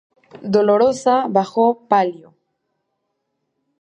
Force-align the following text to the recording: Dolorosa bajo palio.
Dolorosa 0.53 1.15
bajo 1.35 1.65
palio. 1.89 2.29